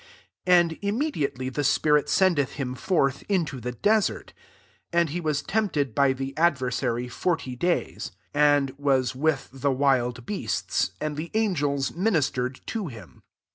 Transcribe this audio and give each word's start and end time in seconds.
1£ 0.47 0.47
And 0.51 0.79
immediately 0.81 1.47
the 1.49 1.63
spirit 1.63 2.09
sendeth 2.09 2.53
him 2.53 2.73
forth 2.73 3.21
into 3.29 3.59
the 3.61 3.71
desert. 3.73 4.29
IS 4.29 4.33
And 4.91 5.09
he 5.11 5.21
was 5.21 5.43
tempted 5.43 5.93
by 5.93 6.11
the 6.11 6.35
adversary 6.37 7.07
forty 7.07 7.55
days;* 7.55 8.09
and 8.33 8.71
was 8.79 9.13
with 9.13 9.49
the 9.53 9.69
wild 9.71 10.25
beasts; 10.25 10.89
and 10.99 11.17
the 11.17 11.29
angels 11.35 11.91
minis 11.91 12.31
tered 12.31 12.65
to 12.65 12.87
him. 12.87 13.21